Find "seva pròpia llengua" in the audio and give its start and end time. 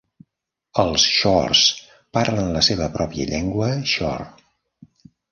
2.67-3.67